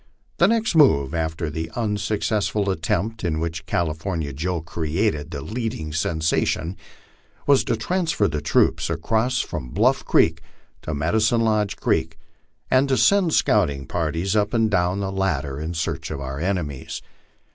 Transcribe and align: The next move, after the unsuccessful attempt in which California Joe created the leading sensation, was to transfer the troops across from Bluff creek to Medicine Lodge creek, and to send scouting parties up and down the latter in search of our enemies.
The 0.37 0.47
next 0.47 0.73
move, 0.73 1.13
after 1.13 1.47
the 1.51 1.69
unsuccessful 1.75 2.71
attempt 2.71 3.23
in 3.23 3.39
which 3.39 3.67
California 3.67 4.33
Joe 4.33 4.59
created 4.59 5.29
the 5.29 5.41
leading 5.43 5.93
sensation, 5.93 6.75
was 7.45 7.63
to 7.65 7.75
transfer 7.75 8.27
the 8.27 8.41
troops 8.41 8.89
across 8.89 9.41
from 9.41 9.69
Bluff 9.69 10.03
creek 10.03 10.41
to 10.81 10.95
Medicine 10.95 11.41
Lodge 11.41 11.75
creek, 11.75 12.17
and 12.71 12.89
to 12.89 12.97
send 12.97 13.35
scouting 13.35 13.85
parties 13.85 14.35
up 14.35 14.55
and 14.55 14.71
down 14.71 15.01
the 15.01 15.11
latter 15.11 15.59
in 15.59 15.75
search 15.75 16.09
of 16.09 16.19
our 16.19 16.39
enemies. 16.39 17.03